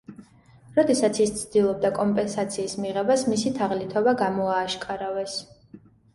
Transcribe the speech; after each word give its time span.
როდესაც 0.77 1.19
ის 1.25 1.33
ცდილობდა 1.41 1.91
კომპენსაციის 1.97 2.73
მიღებას 2.87 3.27
მისი 3.35 3.53
თაღლითობა 3.61 4.17
გამოააშკარავეს. 4.25 5.39